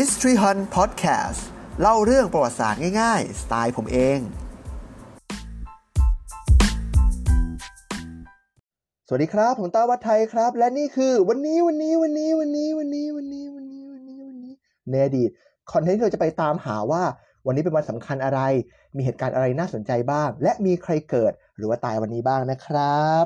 [0.00, 1.40] History Hunt Podcast
[1.80, 4.18] เล่าเรื่องประวัติศาสตร์ง่ายๆ สไตล์ผมเอง
[9.06, 14.54] สวัสดีครับ ผมตาวัดไทยครับ และนี่คือวันนี้วันนี้วันนี้วันนี้วันนี้วันนี้วันนี้วันนี้วันนี้
[14.90, 15.30] ในอดีต
[15.72, 17.02] คอนเทนต์ที่เราจะไปตามหาว่า
[17.46, 18.40] วันนี้เป็นวันสำคัญอะไร
[18.96, 23.24] มีเหตุการณ์อะไรน่าสนใจบ้าง และมีใครเกิดหรือว่าตายวันนี้บ้างนะครับ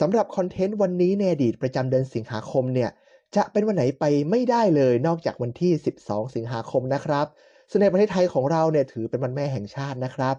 [0.00, 2.90] สำหรับคอนเทนต์วันนี้ในอดีตประจำเดือนสิงหาคมเนี่ย
[3.36, 7.26] จะเป็นวันไหนไปไม่ได้เลยนอกจากวันที่ 12 สิงหาคมนะครับ
[7.70, 10.36] ซึ่งในประเทศไทยของเราเนี่ยถือเป็นวันแม่แห่งชาตินะครับ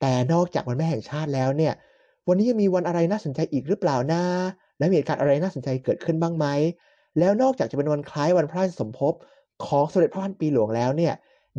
[0.00, 1.72] แต่นอกจากวันแม่แห่งชาติแล้วเนี่ย
[2.28, 4.22] วันนี้ยังมีวันอะไรน่าสนใจอีกหรือเปล่านะ
[4.78, 6.46] และมีเหตุการณ์อะไรน่าสนใจเกิดขึ้นบ้างไหม
[7.18, 9.14] แล้วนอกจากจะเป็นวันคล้ายวันพระราชสมภพ
[9.66, 11.14] ของสมเด็จพระพันปีหลวงแล้วเนี่ย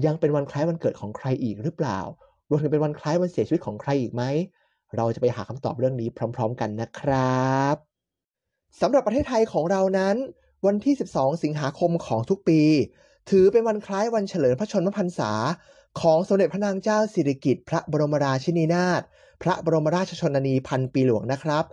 [0.06, 2.00] ยังเป็นวันคล้ายวันเกิดของใครอีกหรือเปล่า
[2.50, 4.24] รวมถึงเป็นวันคล้ายวันเสียชีวิตของใครอีกไหม
[4.96, 7.76] เราจะไปหาคำตอบเรื่องนี้พร้อม ๆ กันนะครับ
[8.82, 10.16] สำหรับประเทศไทยของเรานั้น
[10.66, 12.62] วันที่ 12 สิงหาคมของทุกปี
[13.30, 15.32] ถือเป็นวันคล้ายวันเฉลิมพระชนมพรรษา
[16.02, 19.02] ของสมเด็จพระนางเจ้าสิริกิติ์พระบรมราชินีนาถ
[19.42, 21.64] พระบรมราชชนนีพันปีหลวงนะครับ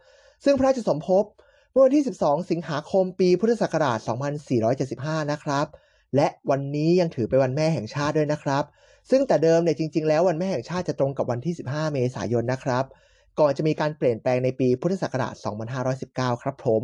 [0.45, 1.25] ซึ่งพระราชสมภพ
[1.73, 3.99] เมื่อวันที่ 12 สิงหาคมปีพุทธศักราช
[4.65, 5.67] 2475 นะครับ
[6.17, 8.65] และวันนี้ยังถือเป็นวันแม่แห่งชาติด้วยนะครับ
[9.11, 12.85] ซึ่งแต่เดิมเนี่ยจริง ๆ แล้ววันแม่แห่งชาติจะตรงกับวันที่ 15 เมษายนนะครับ
[13.41, 15.35] ก่อนจะมีการเปลี่ยนแปลงในปีพุทธศักราช
[15.89, 16.83] 2519 ครับผม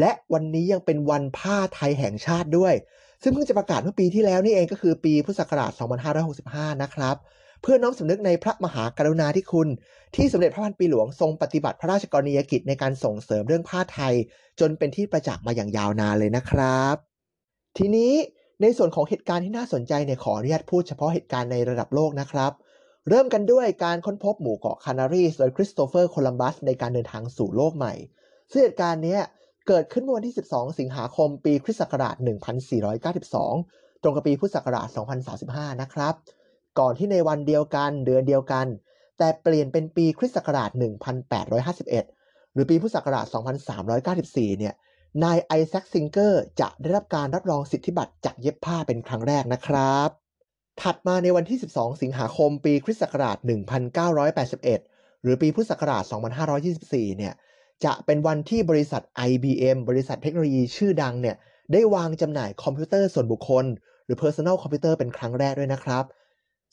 [0.00, 2.74] และวันนี้ยังเป็นวันผ้าไทยแห่งชาติด้วย
[3.22, 5.72] ซึ่งเพิ่งจะประกาศเมื่อปีที่แล้วนี่เองก็คือปีพุทธศักราช
[6.26, 7.16] 2565 นะครับ
[7.62, 9.68] เพื่อน้อมสำนึกในพระมหากรุณาธิคุณ
[10.16, 14.14] ที่สมเด็จพระพันปีหลวงทรงปฏิบัติพระราชกรณียกิจในการส่งเสริมเรื่องผ้าไทย
[14.60, 16.96] จนเป็นที่ประจักษ์มาอย่างยาวนานเลยนะครับ
[17.78, 18.12] ทีนี้
[18.62, 22.52] ในส่วนของเหตุการณ์ที่น่าสนใจเนี่ยขออนุญาตพูดเฉพาะเหตุการณ์ในระดับโลกนะครับ
[23.08, 27.94] เริ่มกันด้วยการค้นพบหมู่เกาะคานารีโดยคริสโตเฟอร์โคลัมบัสในการเดินทางสู่โลกใหม่
[28.50, 32.16] ซึ่งเหตุการณ์นี้เกิดขึ้นเมื่อวันที่ 12 สิงหาคม ปีคริสต์ศักราช
[33.08, 34.88] 1492 ตรงกับปีพุทธศักราช
[35.34, 36.14] 2035 นะครับ
[36.78, 38.66] ก่อนที่ในวันเดียวกันเดือนเดียวกัน
[39.18, 40.70] แต่เปลี่ยนเป็นปีคริสต์ศักราช
[41.42, 43.26] 1851 หรือปีพุทธศักราช
[43.92, 44.74] 2394 เนี่ย
[45.24, 50.08] นายไอแซคซิงเกอร์จะได้รับการรับรองสิทธิบัตรจักรเย็บผ้าเป็นครั้งแรกนะครับ
[50.80, 53.36] ถัดมาในวันที่ 12 สิงหาคม ปีคริสต์ศักราช
[54.50, 56.04] 1981 หรือปีพุทธศักราช
[56.60, 57.34] 2524 เนี่ย
[57.84, 61.36] จะเป็นวันที่บริษัท IBM บริษัทเทคโนโลยีชื่อดังเนี่ย
[61.72, 63.64] ได้วางจำหน่ายคอมพิวเตอร์ส่วนบุคคล
[64.04, 66.04] หรือ Personal Computer เป็นครั้งแรกด้วยนะครับ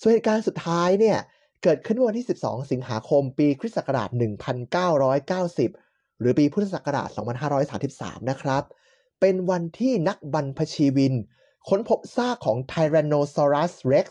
[0.02, 1.18] ส่วนเหตุการณ์สุดท้ายเนี่ย
[1.64, 4.09] เกิดขึ้นวันที่ 12 สิงหาคม ปีคริสต์ศักราช
[5.30, 7.09] 1990 หรือปีพุทธศักราช
[7.70, 8.64] 2533 นะครับ
[9.20, 11.14] เป็นวันที่นักบรรพชีวิน
[11.70, 14.08] ค้นพบซากของ Tyrannosaurus Rex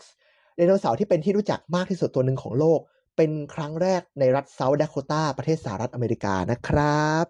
[0.55, 2.79] ไดโนเสาร์ที่เป็นที่รู้จักมากที่สุดตัวหนึ่งของโลก
[3.21, 7.25] เป็นครั้งแรกในรัฐเซาท์ดาโคตาประเทศสหรัฐอเมริกานะครับ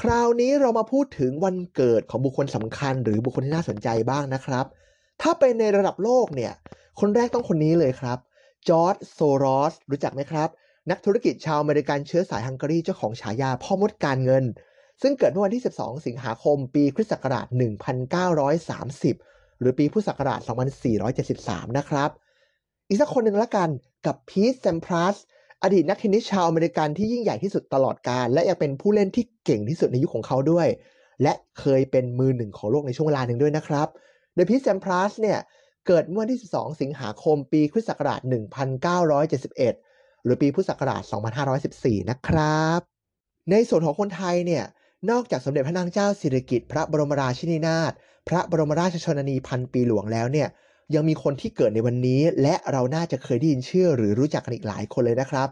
[0.00, 4.66] คราวนี้เรามาพูดถึงวันเกิดของบุคคลสำคัญ หรือบุคคลที่น่าสนใจบ้างนะครับ
[5.22, 6.52] ถ้าเป็นในระดับโลกเนี่ย
[7.00, 8.18] คนแรกต้องคนนี้เลยครับ
[8.68, 10.48] จอร์จโซรอส รู้จักไหมครับ
[10.90, 14.44] นักธุรกิจชาวอเมริกันเชื้อสายฮังการีเจ้าของฉายาพ่อมดการเงิน
[15.02, 17.46] ซึ่งเกิดเมื่อวันที่ 12 สิงหาคม ปีคริสต์ศักราช
[18.72, 20.40] 1930 หรือปีพุทธศักราช
[21.08, 22.10] 2473 นะครับ
[22.90, 23.68] อีกสักคนหนึ่งละกัน
[24.06, 25.16] กับพีทแซมพราส
[25.62, 30.66] อดีตนักเทนนิสชาวอเมริกันที่ยิ่งใหญ่ที่สุดตลอดกาลและยังเป็นผู้เล่นที่เก่งที่สุดในยุคของเขาด้วย
[31.22, 33.88] และเคยเป็นมือหนึ่งของโลกในช่วงเวลาหนึ่งด้วยนะครับ
[34.34, 35.38] โดยพีทแซมพราสเนี่ย
[35.86, 38.20] เกิดเมื่อวันที่ 12 สิงหาคมปีคริสต์ศักราช
[39.02, 41.02] 1971 หรือปีพุทธศักราช
[41.56, 42.80] 2514 นะครับ
[43.50, 44.64] ในส่วนของคนไทยเนี่ย
[45.10, 47.92] นอกจากสมเด็จพระนางเจ้าสิริกิติ์พระบรมราชินีนาถ
[48.28, 50.48] พระบรมราชชนนีพันปีหลวงแล้วเนี่ย
[50.94, 55.48] ยังมีคนที่เกิดในวันนี้ และเราน่าจะเคยได้ยินชื่อ หรือรู้จักกันอีกหลายคนเลยนะครับ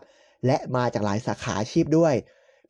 [0.47, 2.15] และมาจากหลายสาขาอาชีพด้วย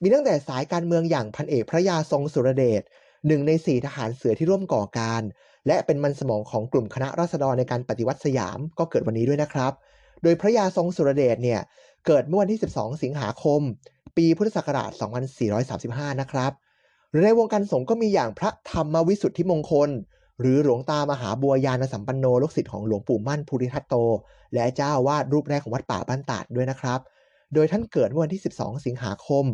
[0.03, 2.83] มีตั้งแต่สายการเมืองอย่างพันเอกพระยาทรงสุรเดช
[3.27, 5.23] หนึ่งในสี่ทหารเสือที่ร่วมก่อการ
[5.67, 9.73] และเป็นมันสมองของกลุ่มคณะราษฎรในการปฏิวัติสยามก็เกิดวันนี้ด้วยนะครับ
[10.23, 11.61] โดยพระยาทรงสุรเดชเนี่ย
[12.07, 13.61] เกิดเมื่อวันที่ 12 สิงหาคม
[14.17, 14.91] ปีพุทธศักราช
[15.57, 16.53] 2435 นะครับ
[17.11, 19.91] หรือในวงการสงฆ์ก็มีอย่างพระธรรมวิสุทธิมงคล
[20.41, 23.95] หรือหลวงตามหาบัวยานสัมปันโนลูกศิษย์ของหลวงปู่มั่นภูริทัตโต
[24.55, 27.01] และเจ้าวาดรูปแรกของวัดป่าบ้านตาดด้วยนะครับ
[27.55, 29.45] โดยท่านเกิดเมื่อวันที่ 12 สิงหาคม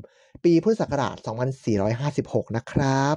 [0.44, 1.16] ปีพุทธศักราช
[1.86, 3.16] 2456 นะครับ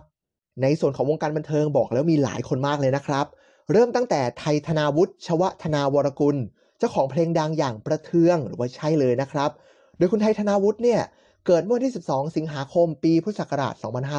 [0.61, 3.25] ในส่วนของวงการบันเทิงบอกแล้วมีหลายคนมากเลยนะครับ
[3.71, 6.37] เริ่มตั้งแต่ไทยธนาวุฒิชวธนาวรกุล
[6.79, 9.49] เจ้าของเพลงดังอย่างประเทืองหรือว่าใช่เลยนะครับ
[9.97, 11.01] โดยคุณไทยธนาวุฒิเนี่ย
[11.45, 13.73] เกิดเมื่อวันที่ 12 สิงหาคม ปีพุทธศักราช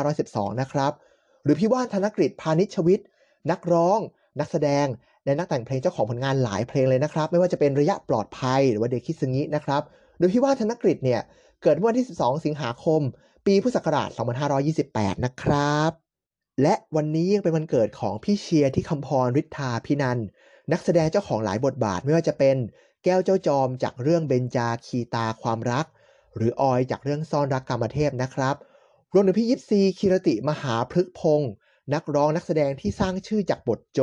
[0.09, 0.93] 2512 นะครับ
[1.45, 3.07] หรือพี่ว่านธนกฤษพานิชวิทย์
[3.51, 3.99] นักร้อง
[4.41, 4.87] นักแสดง
[5.25, 9.83] และนักแต่งเพลงเจ้าของผลงานหลายเพลงเลยนะครับ ไม่ว่าจะเป็นระยะปลอดภัยหรือว่าเดคิสงินะครับ
[10.19, 11.21] โดยพี่ว่านธนกฤษเนี่ย
[11.63, 13.01] เกิดเมื่อวันที่ 12 สิงหาคม
[13.47, 14.09] ปีพุทธศักราช
[14.67, 15.91] 2528 นะครับ
[16.63, 20.19] และวันนี้ยังเป็นวันเกิดของพี่เชียร์ ฑิฆัมพรฤทธิ์ธาอภินันท์
[20.73, 22.57] นักแสดงเจ้าของหลายบทบาทไม่ว่าจะเป็น
[23.05, 25.87] แก้วเจ้าจอมจากเรื่องเบญจาคีตาความรัก
[26.37, 28.57] หรือออยจากเรื่องซ่อนรักกามเทพนะครับ
[29.15, 31.51] รวมถึงพี่ยิปซี คีรติมหาพฤกษ์พงศ์
[31.95, 34.01] นักร้องนักแสดงที่สร้างชื่อจากบทโจ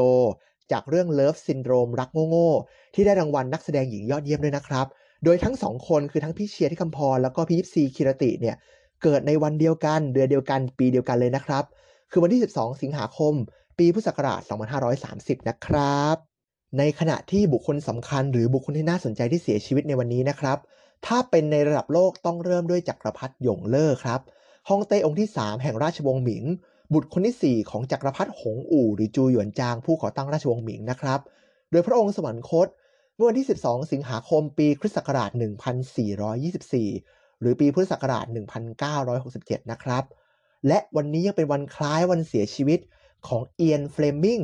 [0.71, 4.87] จากเรื่อง Love Syndrome รักโง่ๆที่ได้รางวัลนักแสดงหญิงยอดเยี่ยมด้วยนะครับ
[5.23, 8.55] โดยทั้งสองคนคือทั้งพี่เชียร์ ฑิฆัมพรแล้วก็พี่ยิปซีคีรติเนี่ย
[9.03, 11.63] เกิดในวันเดียวกันเดือนเดียวกันปีเดียวกันเลยนะครับ
[12.11, 13.33] คือวันที่ 12 สิงหาคม
[13.77, 14.41] ปีพุทธศักราช
[14.95, 16.15] 2530 นะครับ
[16.77, 20.57] ในขณะที่บุคคลสำคัญหรือบุคคลที่น่าสนใจที่เสียชีวิตในวันนี้นะครับ
[21.05, 24.19] ถ้าเป็นในระดับโลกต้องเริ่มด้วยจักรพรรดิหยงเล่อครับ
[24.69, 26.43] ฮ่องเต้องค์ที่ 3 แห่งราชวงศ์หมิง
[26.93, 31.19] บุตรคนที่ 4 ของจักรพรรดิหงอู่หรือจูหยวนจางผู้ก่อตั้งราชวงศ์หมิงนะครับ
[31.71, 32.67] โดยพระองค์สวรรคต
[33.15, 35.31] เมื่อวันที่ 12 สิงหาคมปีคริสต์ศักราช
[36.15, 38.25] 1424 หรือปีพุทธศักราช
[38.97, 40.03] 1967 นะครับ
[40.67, 42.79] และวันนี้ยังเป็นวันคล้ายวันเสียชีวิต
[43.27, 44.39] ของเอียนเฟลมิง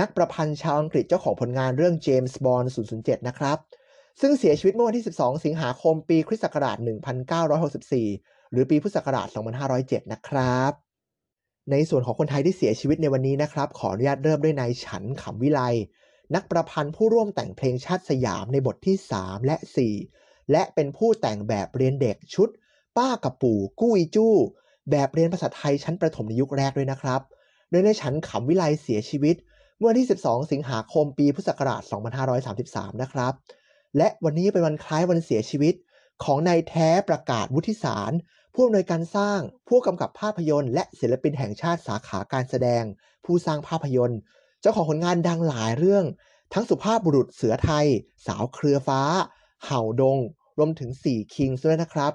[0.00, 3.58] นักประพันธ์ชาวอังกฤษเจ้าของผลงานเรื่องเจมส์บอนด์007 นะครับ
[4.20, 6.76] ซึ่งเสียชีวิตเมื่อวันที่ 12 สิงหาคมปีคริสต์ศักราช
[7.64, 9.28] 1964 หรือปีพุทธศักราช
[9.70, 10.83] 2507 นะครับ
[11.70, 15.60] ในส่วนของคนไทยที่เสียชีวิตในวันนี้นะครับ ขออนุญาตเริ่มด้วยนายฉันขำวิไล
[16.34, 19.56] นักประพันธ์ผู้ร่วมแต่งเพลงชาติสยามในบทที่ 3 และ
[20.02, 22.48] 4 และเป็นผู้แต่งแบบเรียนเด็กชุด
[22.96, 24.34] ป้ากับปู่กู้อีจู้
[24.90, 27.20] แบบเรียนภาษาไทยชั้นประถมในยุคแรกด้วยนะครับ
[27.70, 29.36] โดยในฉันขำวิไลเสียชีวิต
[29.78, 31.82] เมื่อวันที่ 12 สิงหาคมปีพุทธศักราช
[32.42, 33.32] 2533 นะครับ
[33.96, 35.74] และวันนี้เป็นวันคล้ายวันเสียชีวิต
[36.24, 38.12] ของนายแท้ประกาศวุฒิสาร
[38.54, 42.84] ผู้อำนวยการสร้างผู้กำกับภาพยนตร์ และศิลปินแห่งชาติสาขาการแสดง
[43.24, 44.20] ผู้สร้างภาพยนตร์
[44.60, 46.04] เจ้าของผลงานดังหลายเรื่อง
[46.54, 47.86] ทั้งสุภาพบุรุษเสือไทย
[48.26, 49.00] สาวเครือฟ้า
[49.64, 50.18] เห่าดง
[50.58, 52.12] รวมถึง 4 คิงด้วยนะครับ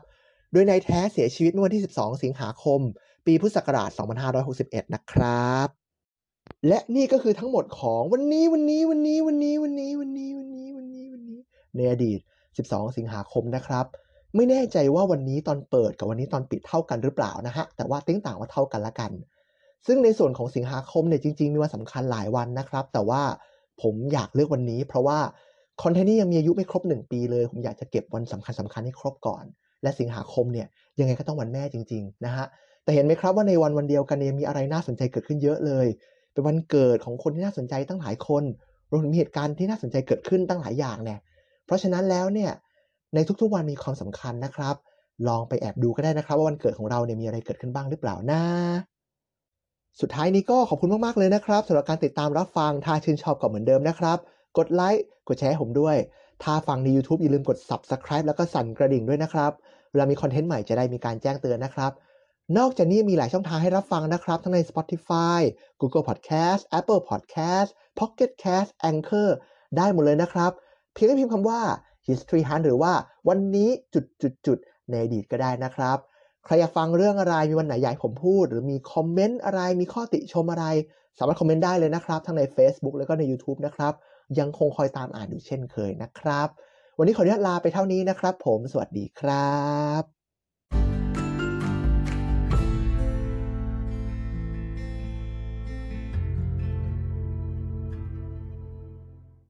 [0.51, 2.80] โดยนายแท้เสียชีวิตเมื่อวันที่ 12 สิงหาคม
[3.25, 3.89] ปีพุทธศักราช
[4.42, 5.68] 2561 นะครับ
[6.68, 11.39] และนี่ก็คือทั้งหมดของวันนี้วันนี้วันนี้วันนี้วันนี้วันนี้วันนี้วันนี้วันนี้
[11.75, 12.19] ในอดีต
[12.57, 13.85] 12 สิงหาคมนะครับ
[14.36, 19.12] ไม่แน่ใจว่าวันนี้ตอนเปิดกับวันนี้ตอนปิดเท่ากันหรือเปล่านะฮะ แต่ว่าติ้งต่างว่าเท่ากันละกัน
[19.88, 23.22] ซึ่งในส่วนของสิงหาคมเนี่ยจริง ๆ มีวันสำคัญหลายวันนะครับ แต่ว่า
[23.81, 25.20] ผมอยากเลือกวันนี้ เพราะว่า
[25.81, 29.44] คอนเทนต์นี้ยังมีอายุไม่ครบ 1 ปีเลย ผมอยากจะเก็บวันสำคัญสำคัญให้ครบก่อน
[29.84, 30.68] และสิงหาคมเนี่ย
[31.00, 32.46] ยังไงก็ต้องวันแม่จริง ๆ นะฮะ
[32.84, 35.88] แต่เห็นไหมครับว่าในวันวันเดียวกันเนี่ยมีอะไรน่าสนใจเกิดขึ้นเยอะเลย
[36.34, 38.44] เป็นวันเกิดของคนที่น่าสนใจตั้งหลายคน
[38.90, 41.20] รวมถึงมีเหตุการณ์ที่น่าสนใจเกิดขึ้นตั้งหลายอย่างเนี่ย
[41.66, 42.52] เพราะฉะนั้นแล้วเนี่ย
[43.13, 44.75] ในทุกๆวันมีความสำคัญนะครับ
[45.27, 48.41] ลองไปแอบดูก็ได้นะครับ ว่าวันเกิดของเราเนี่ยมีอะไรเกิดขึ้นบ้างหรือเปล่านะ
[50.01, 54.17] สุดท้ายนี้ก็ขอบคุณมากๆเลยนะครับสำหรับการติดตามรับฟังถ้าชื่นชอบก็เหมือนเดิมนะครับ
[54.57, 55.95] กดไลค์กดแชร์ผมด้วย
[56.44, 59.51] ถ้าฟังใน YouTube อย่าลืมกด Subscribe แล้วก็สั่นกระดิ่งด้วยนะครับ
[59.91, 61.91] เวลามีคอนเทนต์ใหม่จะได้มีการแจ้งเตือนนะครับ
[62.57, 65.39] นอกจากนี้มีหลายช่องทางให้รับฟังนะครับ ทั้งใน Spotify
[65.81, 67.69] Google Podcast Apple Podcast
[68.00, 69.29] Pocket Cast Anchor
[69.77, 70.51] ได้หมดเลยนะครับ
[70.94, 71.61] เพียงแค่พิมพ์คำว่า
[72.09, 72.91] History Hunt หรือว่า
[73.29, 74.57] วันนี้จุดจุดจุด
[74.89, 75.97] ในอดีตก็ได้นะครับ
[76.45, 80.65] ใครอยากฟังเรื่องอะไรมีวันไหนอยากให้ผมพูด หรือมีคอมเมนต์อะไรมีข้อติชมอะไร
[81.19, 83.94] สามารถคอมเมนต์ได้เลยนะครับ ทั้งใน Facebook แล้วก็ใน YouTube นะครับ
[84.39, 86.47] ยังคงคอยตามอ่านอยู่เช่นเคยนะครับ
[86.97, 89.57] วันนี้ขออนุญาตลาไปเท่านี้นะครับ ผมสวัสดีครั
[90.01, 90.19] บ